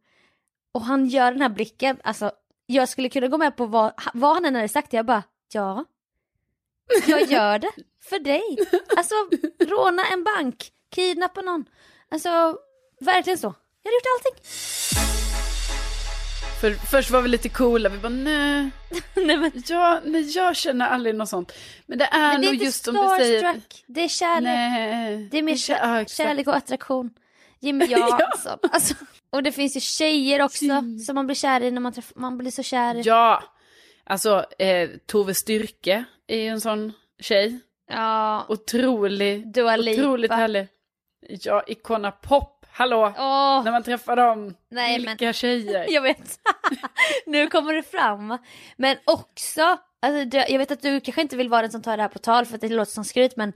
[0.73, 2.31] Och han gör den här blicken, alltså
[2.65, 5.85] jag skulle kunna gå med på vad, vad han än hade sagt, jag bara, ja.
[7.07, 7.71] Jag gör det,
[8.09, 8.57] för dig.
[8.97, 9.15] Alltså
[9.59, 11.65] råna en bank, kidnappa någon.
[12.11, 12.57] Alltså
[12.99, 13.53] verkligen så.
[13.83, 14.43] Jag hade gjort allting.
[16.61, 18.69] För först var vi lite coola, vi bara nej,
[19.15, 21.51] Nej, men, ja, nej jag känner aldrig något sånt.
[21.85, 23.61] Men det är men det är nog just som du säger.
[23.87, 24.43] det är kärlek.
[24.43, 25.27] Nej.
[25.31, 27.09] Det är mer kär- kärlek och attraktion.
[27.59, 28.59] Jimmy Jansson.
[28.71, 28.95] alltså,
[29.29, 30.99] och det finns ju tjejer också Jimmy.
[30.99, 33.01] som man blir kär i när man träffar, man blir så kär.
[33.05, 33.43] Ja,
[34.03, 37.59] alltså eh, Tove Styrke är ju en sån tjej.
[37.89, 38.45] Ja.
[38.49, 40.01] Otrolig, Dua Lipa.
[40.01, 40.67] otroligt härlig.
[41.29, 43.13] Ja, Icona Pop, hallå.
[43.17, 45.85] Åh, När man träffar dem, Nej, men- vilka tjejer.
[45.93, 46.39] jag vet.
[47.25, 48.37] nu kommer det fram.
[48.77, 52.03] Men också, alltså, jag vet att du kanske inte vill vara den som tar det
[52.03, 53.53] här på tal för att det låter som skryt men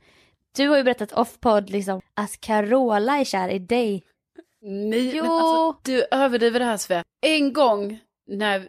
[0.56, 4.04] du har ju berättat off-podd liksom att Carola är kär i dig.
[4.62, 5.24] Nej, Jo.
[5.24, 7.04] men alltså, du överdriver det här Svea.
[7.22, 8.60] En gång, när,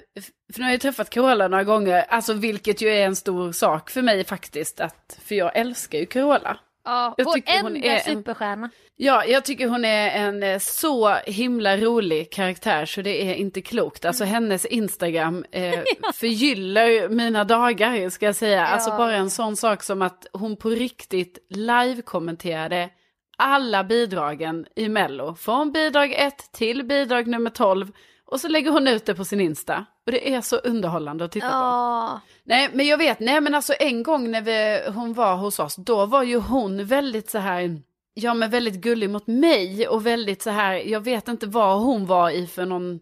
[0.52, 3.90] för nu har jag träffat Carola några gånger, alltså vilket ju är en stor sak
[3.90, 6.58] för mig faktiskt, att, för jag älskar ju Carola.
[6.84, 8.70] Ja, Jag vår enda hon är en- superstjärna.
[8.96, 13.60] Ja, jag tycker hon är en eh, så himla rolig karaktär så det är inte
[13.62, 14.04] klokt.
[14.04, 15.80] Alltså hennes Instagram eh,
[16.14, 18.66] förgyller mina dagar ska jag säga.
[18.66, 18.96] Alltså Ja.
[18.96, 22.90] bara en sån sak som att hon på riktigt live-kommenterade
[23.38, 25.34] alla bidragen i Mello.
[25.34, 27.92] Från bidrag 1 till bidrag nummer 12.
[28.32, 29.86] Och så lägger hon ut det på sin Insta.
[30.06, 31.52] Och det är så underhållande att titta på.
[31.52, 35.58] Ja, Nej, men jag vet, nej men alltså en gång när vi, hon var hos
[35.58, 37.80] oss, då var ju hon väldigt så här,
[38.14, 42.06] ja men väldigt gullig mot mig och väldigt så här, jag vet inte vad hon
[42.06, 43.00] var i för någon,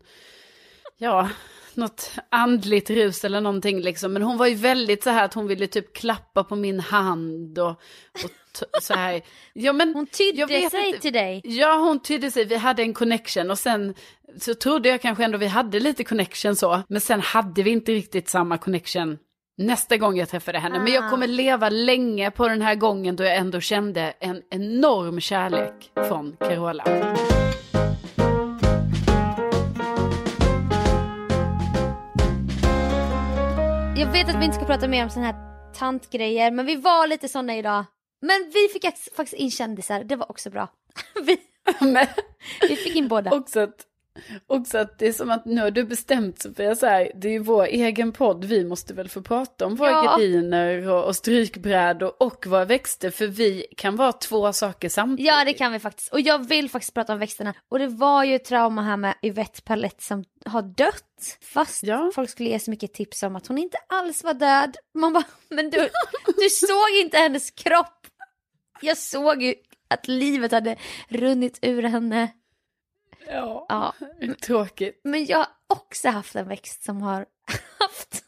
[0.99, 1.29] ja,
[1.77, 5.47] något andligt rus eller någonting liksom, men hon var ju väldigt så här att hon
[5.47, 7.71] ville typ klappa på min hand och,
[8.77, 9.95] och så här, ja men.
[9.95, 11.01] hon tydde sig inte.
[11.01, 11.41] till dig.
[11.45, 12.45] Ja, hon tydde sig.
[12.45, 13.95] Vi hade en connection och sen
[14.41, 16.83] så trodde jag kanske ändå vi hade lite connection så.
[16.89, 19.19] Men sen hade vi inte riktigt samma connection
[19.59, 20.79] nästa gång jag träffade henne.
[20.79, 21.11] Men jag Ah.
[21.11, 26.37] kommer leva länge på den här gången då jag ändå kände en enorm kärlek från
[26.41, 26.85] Carola.
[34.01, 35.35] Jag vet att vi inte ska prata mer om såna här
[35.75, 37.85] tantgrejer, men vi var lite såna idag.
[38.23, 38.83] Men vi fick
[39.17, 40.69] faktiskt in kändisar, det var också bra.
[41.23, 41.39] vi,
[42.69, 43.31] vi fick in båda.
[43.31, 43.87] också att,
[44.47, 47.33] också att det är som att nu har du bestämt Sofia, så här, det är
[47.33, 50.03] ju vår egen podd, vi måste väl få prata om våra Ja.
[50.03, 55.33] gardiner och, och strykbrädor och våra växter, för vi kan vara två saker samtidigt.
[55.33, 56.13] Ja det kan vi faktiskt.
[56.13, 57.55] Och jag vill faktiskt prata om växterna.
[57.69, 61.05] Och det var ju ett trauma här med Yvette Palett som har dött.
[61.41, 62.11] Fast Ja.
[62.15, 64.77] folk skulle ge så mycket tips om att hon inte alls var död.
[64.95, 65.89] Man bara, men du,
[66.27, 68.07] du såg inte hennes kropp.
[68.83, 69.55] Jag såg ju
[69.89, 70.77] att livet hade
[71.09, 72.33] runnit ur henne.
[73.27, 73.95] Ja, Ja.
[74.43, 75.01] tråkigt.
[75.05, 77.27] Men jag har också haft en växt som har
[77.79, 78.25] haft,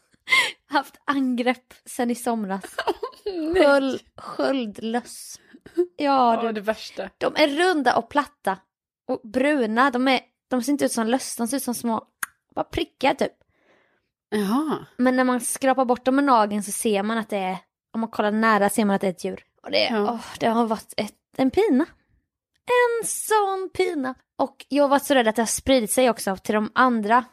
[0.65, 2.63] haft angrepp sen i somras.
[3.55, 5.39] Sköld, sköldlöss.
[5.75, 6.51] Ja, Ja, du.
[6.51, 7.09] det värsta.
[7.17, 8.57] De är runda och platta.
[9.07, 9.91] Och bruna.
[9.91, 12.07] De, är, de ser inte ut som löss, de ser ut som små
[12.55, 13.31] bara prickar typ.
[14.29, 14.85] Jaha.
[14.97, 17.57] Men när man skrapar bort dem med nageln så ser man att det är,
[17.93, 19.43] om man kollar nära ser man att det är ett djur.
[19.63, 20.11] Och det, Ja.
[20.13, 21.85] åh, det har varit ett, en pina.
[22.65, 24.15] En sån pina.
[24.37, 27.25] Och jag har varit så rädd att det har spridit sig också till de andra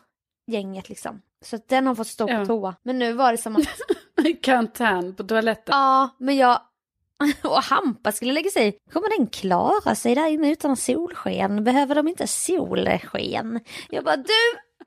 [0.47, 1.23] gänget liksom.
[1.45, 2.39] Så att den har fått stå Ja.
[2.41, 2.75] på toa.
[2.83, 3.63] Men nu var det som att,
[4.43, 5.65] Karantän på toaletten.
[5.77, 6.61] ja men jag
[7.45, 11.65] och Hampa skulle lägga sig Kommer den klara sig där inne utan solsken?
[11.65, 13.61] Behöver de inte solsken?
[13.91, 14.33] Jag bara du,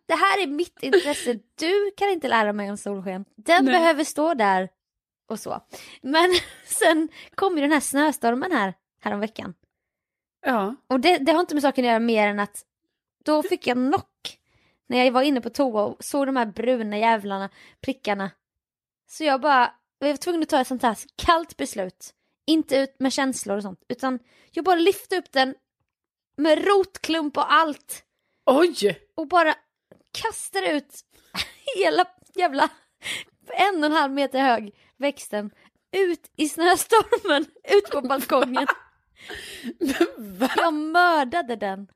[0.06, 1.40] det här är mitt intresse.
[1.56, 3.26] Du kan inte lära mig om solsken.
[3.36, 3.74] Den Nej.
[3.74, 4.70] behöver stå där
[5.30, 5.62] och så.
[6.02, 6.30] Men
[6.66, 9.54] sen kom ju den här snöstormen här häromveckan.
[10.46, 10.76] Ja.
[10.88, 12.66] Och det, det har inte med saken att göra mer än att
[13.24, 14.40] då fick jag knock
[14.88, 17.50] när jag var inne på toa och såg de här bruna jävlarna,
[17.82, 18.32] prickarna.
[19.10, 22.14] Så jag bara, jag var tvungen att ta ett sånt här kallt beslut.
[22.46, 24.20] Inte ut med känslor och sånt, utan
[24.52, 25.56] jag bara lyfte upp den
[26.36, 28.04] med rotklump och allt.
[28.46, 29.00] Oj!
[29.16, 29.56] Och bara
[30.22, 30.94] kastar ut
[31.76, 32.70] hela jävla
[33.48, 35.52] en och en halv meter hög växten
[35.94, 38.68] ut i snöstormen, ut på balkongen.
[40.58, 41.88] Jag mördade den.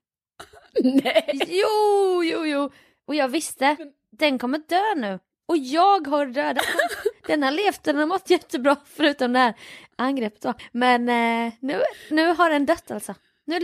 [0.84, 1.42] Nej!
[1.48, 2.72] Jo, jo, jo.
[3.08, 3.78] Och jag visste,
[4.12, 5.20] den kommer dö nu.
[5.48, 7.12] Och jag har dödat den.
[7.28, 9.54] Den har levt, den har mått jättebra förutom det här
[9.96, 10.54] angreppet då.
[10.72, 13.16] Men eh, nu, nu har den dött alltså.
[13.46, 13.60] Nu,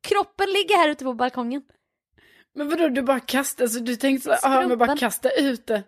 [0.00, 1.62] kroppen ligger här ute på balkongen.
[2.58, 5.66] Men vadå, du bara kastade, alltså du tänkte så här, ah, men bara kasta ut
[5.66, 5.82] det.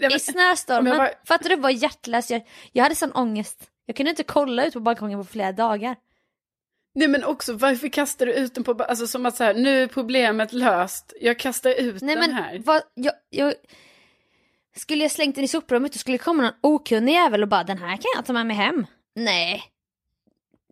[0.00, 0.96] Men- I snöstormen.
[0.96, 3.70] bara- Fattar du vad hjärtlös jag Jag hade sån ångest.
[3.86, 5.96] Jag kunde inte kolla ut på balkongen på flera dagar.
[6.94, 9.82] Nej men också varför kastar du ut den på, alltså som att så här, nu
[9.82, 12.58] är problemet löst, jag kastar ut Nej den men här.
[12.64, 13.54] vad, jag, jag,
[14.76, 17.64] skulle jag slängt den i soprummet och skulle det komma någon okunnig jävel och bara
[17.64, 18.86] den här kan jag ta med mig hem.
[19.14, 19.62] Nej,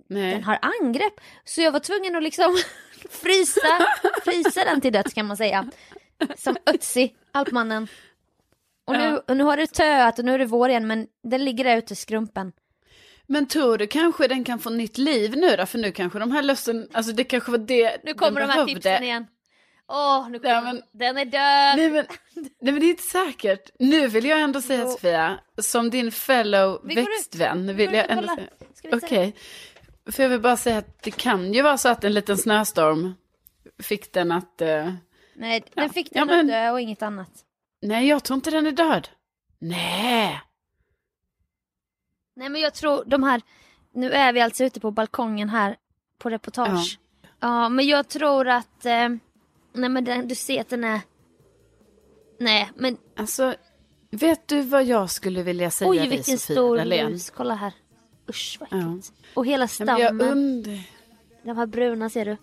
[0.08, 0.30] Nej.
[0.34, 1.14] den har angrepp.
[1.44, 2.56] Så jag var tvungen att liksom
[3.10, 3.86] frysa,
[4.24, 5.66] frysa den till döds kan man säga.
[6.36, 7.88] Som Ötzi, Alpmannen.
[8.86, 9.22] Och nu, Ja.
[9.28, 11.76] och nu har det töat och nu är det vår igen men den ligger där
[11.76, 12.52] ute i skrumpen.
[13.26, 15.66] Men tror du kanske den kan få nytt liv nu då?
[15.66, 18.54] För nu kanske de här lössen, alltså det kanske var det Nu kommer den de
[18.54, 19.26] här tipsen igen.
[19.88, 20.64] Åh, nu kommer Ja, de.
[20.64, 21.76] men- Den är död!
[21.76, 22.06] Nej men,
[22.60, 23.70] nej men det är inte säkert.
[23.78, 24.90] Nu vill jag ändå säga Jo.
[24.90, 28.36] Sofia, som din fellow Vi ut- växtvän, vi vill ut jag ändå kollar.
[28.36, 28.96] säga.
[28.96, 29.32] Okej.
[29.36, 29.75] se?
[30.10, 33.14] För jag vill bara säga att det kan ju vara så att en liten snöstorm
[33.78, 34.60] fick den att...
[34.60, 34.92] eh,
[35.34, 35.88] Nej, den Ja.
[35.92, 37.30] fick Ja, den men- att dö och inget annat.
[37.82, 39.08] nej, jag tror inte den är död.
[39.58, 40.40] Nej.
[42.36, 43.42] Nej men jag tror de här,
[43.92, 45.76] nu är vi alltså ute på balkongen här
[46.18, 46.98] på reportage.
[47.40, 49.08] Ja, men jag tror att, eh,
[49.72, 51.00] nej men den, du ser att den är,
[52.40, 53.54] nej men Alltså,
[54.10, 57.10] vet du vad jag skulle vilja säga oj dig, vilken Sofia stor Dalén?
[57.10, 57.72] lus, kolla här.
[58.28, 58.78] Usch vad Ja.
[58.78, 59.12] äckligt.
[59.34, 60.80] Och hela Ja, men jag stammen, undrar...
[61.42, 62.36] de här bruna ser du.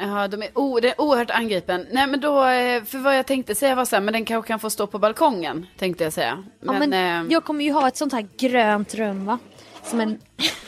[0.00, 1.86] Ja, de är, o, det är oerhört angripen.
[1.92, 4.48] Nej, men då, eh, för vad jag tänkte säga var så här, men den kanske
[4.48, 6.44] kan få stå på balkongen, tänkte jag säga.
[6.60, 9.38] Ja, Men, men eh, jag kommer ju ha ett sånt här grönt rum va?
[9.84, 10.18] Som en,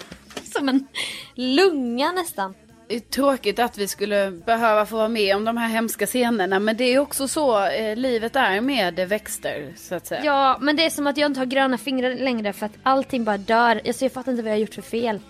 [0.55, 0.87] som en
[1.35, 2.55] lunga nästan.
[2.99, 6.85] Tråkigt att vi skulle behöva få vara med om de här hemska scenerna, men det
[6.85, 10.25] är också så eh, livet är med växter, så att säga.
[10.25, 13.25] Ja, men det är som att jag inte har gröna fingrar längre för att allting
[13.25, 13.81] bara dör.
[13.87, 15.21] Alltså, jag fattar inte vad jag har gjort för fel.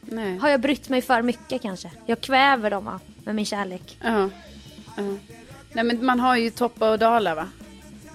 [0.00, 0.38] Nej.
[0.38, 1.90] Har jag brytt mig för mycket kanske?
[2.06, 3.00] Jag kväver dem va?
[3.24, 3.98] med min kärlek.
[4.02, 4.30] Ja.
[4.96, 5.02] ja.
[5.72, 7.48] Nej, men man har ju toppar och dalar, va?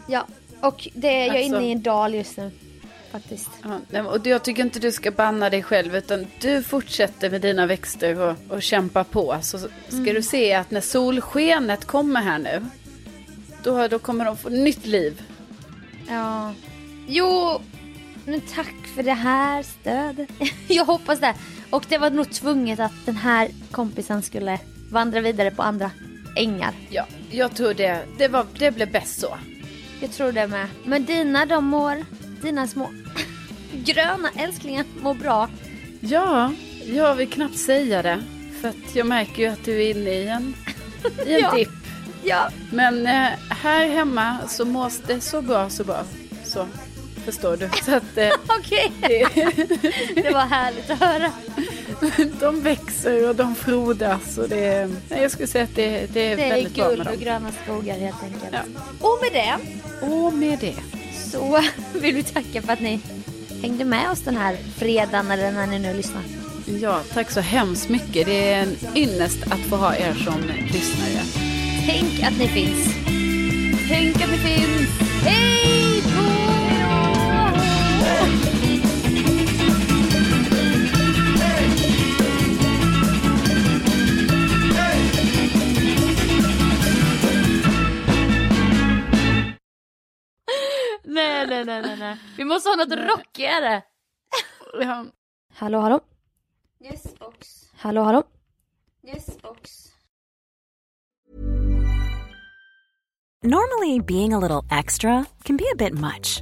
[0.07, 0.25] Ja,
[0.61, 2.51] och det, jag är Alltså- inne i en dal just nu.
[3.21, 3.49] Faktiskt.
[3.89, 7.65] Ja, och jag tycker inte du ska banna dig själv utan du fortsätter med dina
[7.65, 9.37] växter och, och kämpa på.
[9.41, 10.13] Så ska Mm.
[10.13, 12.65] du se att när solskenet kommer här nu,
[13.63, 15.21] då, då kommer de få nytt liv.
[16.09, 16.53] Ja.
[17.07, 17.61] Jo,
[18.25, 20.29] men tack för det här stödet.
[20.67, 21.33] jag hoppas det.
[21.69, 24.59] Och det var nog tvunget att den här kompisen skulle
[24.91, 25.91] vandra vidare på andra
[26.35, 26.73] ängar.
[26.89, 29.37] Ja, jag tror det, det, var, det blev bäst så.
[30.01, 30.67] Jag tror det med.
[30.85, 32.05] Men dina de mår,
[32.41, 32.89] dina små
[33.73, 35.49] gröna älsklingar mår bra.
[35.99, 36.53] Ja,
[36.85, 38.23] jag vill knappt säga det.
[38.61, 40.53] För att jag märker ju att du är inne i en,
[41.27, 41.51] i en Ja.
[41.55, 41.69] dipp.
[42.23, 46.03] Ja, Men eh, här hemma så mås det så bra, så bra.
[46.45, 46.67] Så
[47.25, 47.69] förstår du.
[47.85, 48.91] Så att eh, okej.
[50.15, 51.31] det var härligt att höra.
[52.39, 54.37] de växer och de frodas.
[54.37, 57.07] Och det, jag skulle säga att det, det är Det är väldigt bra guld med
[57.07, 57.23] och dem.
[57.23, 58.43] gröna skogar helt enkelt.
[58.51, 58.59] Ja.
[59.01, 59.55] Och med det
[60.07, 60.75] Och med det.
[61.31, 61.59] Så
[61.99, 62.99] vill vi tacka för att ni
[63.61, 66.21] hängde med oss den här fredagen eller när ni nu lyssnar.
[66.81, 68.25] Ja, tack så hemskt mycket.
[68.25, 70.41] Det är en ynnest att få ha er som
[70.73, 71.23] lyssnare.
[71.85, 72.95] Tänk att ni finns.
[73.89, 74.89] Tänk att ni finns.
[75.23, 76.56] Hej då!
[91.81, 92.17] Nej, nej, nej.
[92.37, 93.81] Vi måste ha något rockigare.
[94.81, 95.05] Ja.
[95.53, 95.99] Hallå, hallå.
[96.83, 97.47] Yes box.
[97.75, 98.23] Hallå, hallå.
[99.03, 99.87] Yes box.
[103.43, 106.41] Normally, being a little extra can be a bit much,